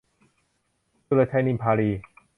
[1.05, 1.89] สุรนัย ฉิมพาลี